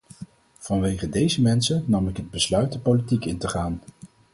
[0.57, 3.81] Vanwege deze mensen nam ik het besluit de politiek in te gaan.